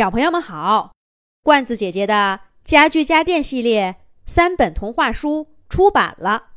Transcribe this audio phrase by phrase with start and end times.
[0.00, 0.94] 小朋友们好，
[1.42, 6.52] 罐子姐姐的家具家电系列三本童话书出版了，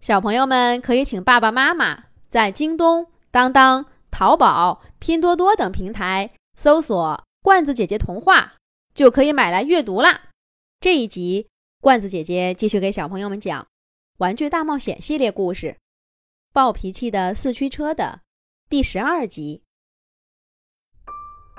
[0.00, 8.54] 小朋友们可以请爸爸妈妈在京东、当当、淘宝、拼多多等平台搜索“罐子姐姐童话”，
[8.92, 10.22] 就可以买来阅读啦。
[10.80, 11.46] 这一集，
[11.80, 13.62] 罐子姐姐继续给小朋友们讲
[14.18, 15.68] 《玩具大冒险》系列故事
[16.52, 18.22] 《暴脾气的四驱车》的
[18.68, 19.62] 第十二集。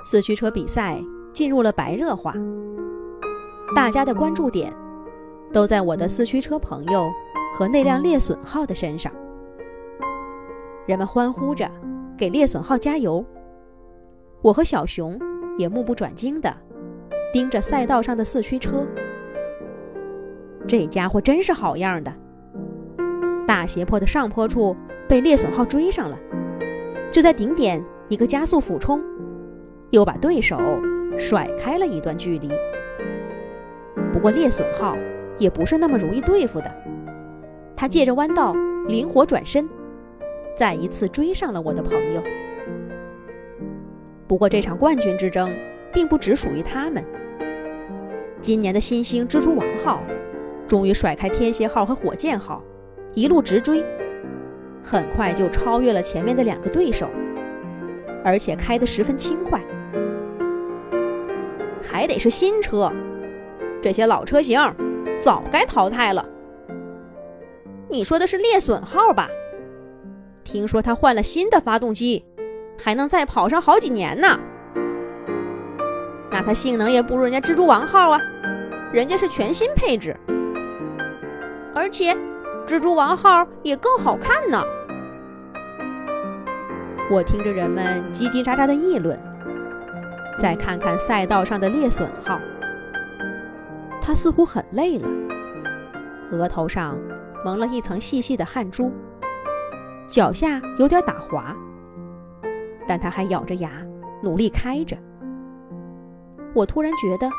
[0.04, 1.00] 四驱车比赛
[1.32, 2.34] 进入了白热化，
[3.74, 4.74] 大家的关注点
[5.52, 7.08] 都在我的四驱车朋友
[7.54, 9.12] 和那辆猎隼号的身上。
[10.86, 11.70] 人们欢呼着
[12.18, 13.24] 给猎隼号加油，
[14.42, 15.16] 我和小熊
[15.56, 16.52] 也目不转睛地
[17.32, 18.84] 盯着赛道上的四驱车。
[20.66, 22.12] 这家伙真是好样的！
[23.46, 24.76] 大斜坡的上坡处
[25.08, 26.18] 被猎隼号追上了，
[27.12, 29.00] 就在顶点一个加速俯冲。
[29.92, 30.58] 又把对手
[31.18, 32.50] 甩开了一段距离。
[34.10, 34.96] 不过猎隼号
[35.38, 36.74] 也不是那么容易对付的，
[37.76, 38.54] 他借着弯道
[38.88, 39.68] 灵活转身，
[40.56, 42.22] 再一次追上了我的朋友。
[44.26, 45.50] 不过这场冠军之争
[45.92, 47.04] 并不只属于他们。
[48.40, 50.02] 今年的新星蜘蛛王号
[50.66, 52.64] 终于甩开天蝎号和火箭号，
[53.12, 53.84] 一路直追，
[54.82, 57.10] 很快就超越了前面的两个对手，
[58.24, 59.62] 而且开得十分轻快。
[61.82, 62.92] 还得是新车，
[63.82, 64.60] 这些老车型
[65.20, 66.24] 早该淘汰了。
[67.90, 69.28] 你说的是猎隼号吧？
[70.44, 72.24] 听说它换了新的发动机，
[72.82, 74.38] 还能再跑上好几年呢。
[76.30, 78.20] 那它性能也不如人家蜘蛛王号啊，
[78.92, 80.16] 人家是全新配置，
[81.74, 82.16] 而且
[82.66, 84.62] 蜘蛛王号也更好看呢。
[87.10, 89.18] 我听着人们叽叽喳喳的议论。
[90.38, 92.40] 再看看赛道上的猎隼号，
[94.00, 95.08] 他似乎很累了，
[96.32, 96.98] 额头上
[97.44, 98.90] 蒙了一层细细的汗珠，
[100.08, 101.54] 脚下有点打滑，
[102.88, 103.70] 但他还咬着牙
[104.22, 104.96] 努力开着。
[106.54, 107.30] 我突然觉得，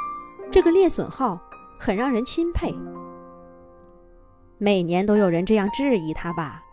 [0.50, 1.40] 这个猎隼号
[1.80, 2.74] 很让人钦佩。
[4.58, 6.64] 每年都有人这样质疑他吧，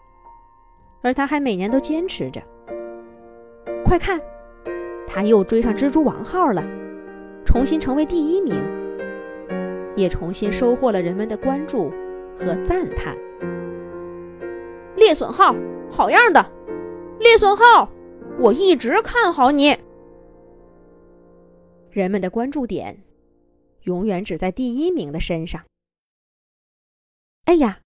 [1.03, 2.41] 而他还每年都坚持着。
[3.84, 4.20] 快看！
[5.12, 6.62] 他又追上蜘蛛王号了，
[7.44, 8.54] 重新成为第一名，
[9.97, 11.91] 也重新收获了人们的关注
[12.38, 13.19] 和赞叹。
[14.94, 15.53] 猎隼号，
[15.91, 16.41] 好样的！
[17.19, 17.91] 猎隼号，
[18.38, 19.76] 我一直看好你。
[21.91, 23.03] 人们的关注点
[23.82, 25.65] 永远只在第一名的身上。
[27.47, 27.81] 哎呀，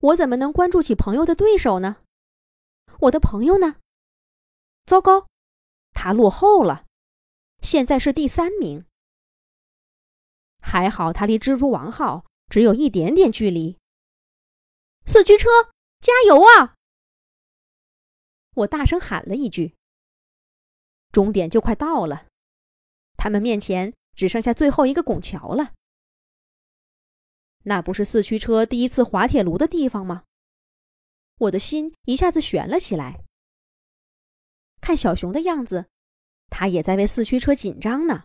[0.00, 1.96] 我怎么能关注起朋友的对手呢？
[3.00, 3.76] 我的朋友呢？
[4.84, 5.31] 糟糕！
[5.92, 6.86] 他落后了，
[7.60, 8.84] 现在是第三名。
[10.60, 13.78] 还好他离蜘蛛王号只有一点点距离。
[15.06, 15.48] 四驱车，
[16.00, 16.74] 加油啊！
[18.54, 19.74] 我大声喊了一句。
[21.10, 22.26] 终点就快到了，
[23.16, 25.72] 他们面前只剩下最后一个拱桥了。
[27.64, 30.24] 那不是四驱车第一次滑铁卢的地方吗？
[31.38, 33.24] 我的心一下子悬了起来。
[34.82, 35.88] 看小熊的样子，
[36.50, 38.24] 他也在为四驱车紧张呢。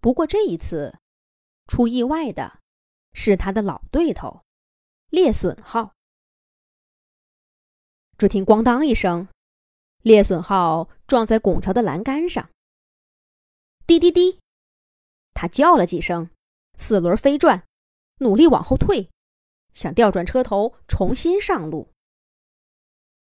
[0.00, 0.98] 不过这一次，
[1.68, 2.60] 出意外的
[3.12, 4.42] 是他的老对头——
[5.08, 5.94] 猎隼号。
[8.18, 9.28] 只听“咣当”一声，
[10.02, 12.50] 猎隼号撞在拱桥的栏杆上。
[13.86, 14.40] 滴滴滴，
[15.34, 16.28] 他叫了几声，
[16.76, 17.64] 四轮飞转，
[18.16, 19.08] 努力往后退，
[19.72, 21.91] 想调转车头重新上路。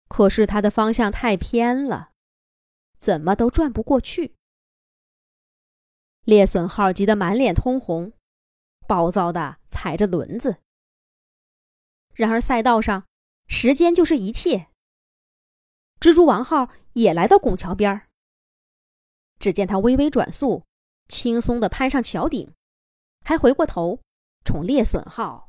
[0.08, 2.10] 可是他的方向太偏了，
[2.96, 4.34] 怎么都转不过去。
[6.24, 8.12] 猎隼号急得满脸通红，
[8.86, 10.56] 暴躁的踩着轮子。
[12.14, 13.06] 然而赛道上，
[13.46, 14.68] 时间就是一切。
[16.00, 18.08] 蜘蛛王号也来到拱桥边儿。
[19.38, 20.64] 只见他微微转速，
[21.06, 22.52] 轻松的攀上桥顶，
[23.24, 24.00] 还回过头
[24.44, 25.48] 冲猎隼号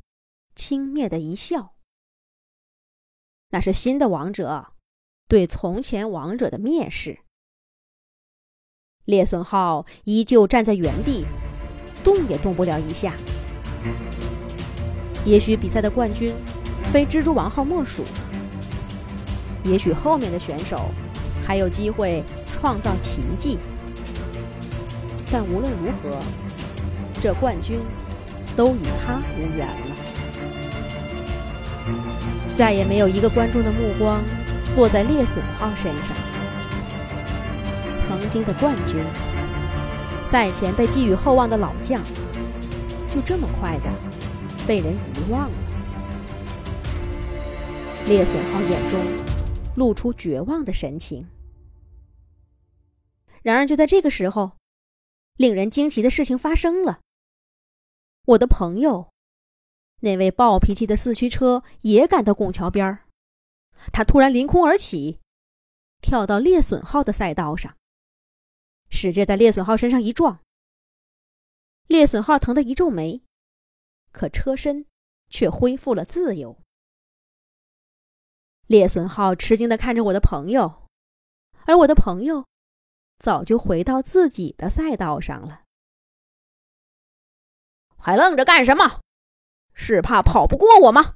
[0.56, 1.76] 轻蔑的一笑。
[3.50, 4.68] 那是新的王者
[5.28, 7.20] 对从前王者的蔑视。
[9.06, 11.26] 猎隼号依旧站在原地，
[12.04, 13.14] 动也动不了一下。
[15.26, 16.34] 也许比赛的冠军
[16.94, 18.04] 非蜘蛛王号莫属，
[19.64, 20.92] 也许后面的选手
[21.46, 23.58] 还有机会创造奇迹。
[25.32, 26.20] 但无论如何，
[27.22, 27.80] 这冠军
[28.56, 29.89] 都与他无缘了。
[32.60, 34.22] 再也没有一个观众的目光
[34.76, 36.14] 落在猎隼号身上。
[38.06, 39.02] 曾经的冠军，
[40.26, 42.04] 赛前被寄予厚望的老将，
[43.16, 43.86] 就这么快的
[44.68, 45.58] 被人遗忘了。
[48.08, 49.00] 列损号眼中
[49.78, 51.26] 露出绝望的神情。
[53.42, 54.58] 然而，就在这个时候，
[55.38, 57.00] 令人惊奇的事情发生了。
[58.26, 59.12] 我的朋友，
[60.02, 63.06] 那位暴脾气的四驱车也赶到拱桥边儿，
[63.92, 65.20] 他突然凌空而起，
[66.02, 67.76] 跳到猎损号的赛道上，
[68.90, 70.40] 使劲在猎损号身上一撞。
[71.88, 73.22] 猎损号疼得一皱眉，
[74.12, 74.86] 可车身
[75.30, 76.58] 却恢复了自由。
[78.68, 80.88] 猎损号吃惊的看着我的朋友，
[81.66, 82.46] 而我的朋友。
[83.18, 85.64] 早就回到自己的赛道上了，
[87.98, 89.02] 还愣着干什么？
[89.82, 91.16] 是怕跑不过我吗？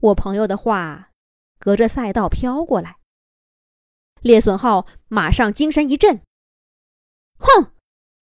[0.00, 1.12] 我朋友的话
[1.60, 2.98] 隔着赛道飘过来，
[4.20, 6.20] 列损号马上精神一振，
[7.38, 7.72] 哼，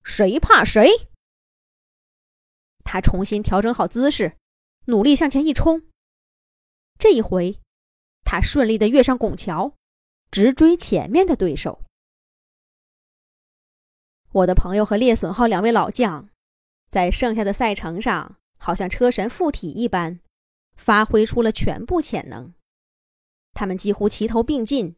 [0.04, 1.08] 谁怕谁？
[2.84, 4.36] 他重新调整好姿势，
[4.84, 5.88] 努力向前一冲。
[6.98, 7.58] 这一回，
[8.22, 9.74] 他顺利的跃上拱桥。
[10.30, 11.82] 直追前面的对手。
[14.30, 16.29] 我的朋友和列损号两位老将，
[16.90, 20.20] 在剩下的赛程上，好像车神附体一般，
[20.74, 22.52] 发挥出了全部潜能。
[23.52, 24.96] 他们几乎齐头并进，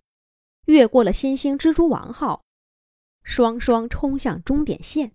[0.67, 2.45] 越过了新兴蜘蛛王号，
[3.23, 5.13] 双双冲向终点线。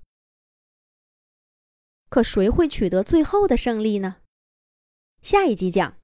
[2.10, 4.18] 可谁会取得最后的胜利呢？
[5.22, 5.96] 下一集讲。